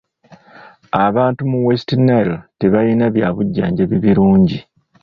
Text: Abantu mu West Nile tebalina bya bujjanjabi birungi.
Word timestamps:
Abantu 1.05 1.41
mu 1.51 1.57
West 1.65 1.89
Nile 2.05 2.35
tebalina 2.59 3.05
bya 3.15 3.29
bujjanjabi 3.35 3.95
birungi. 4.03 4.59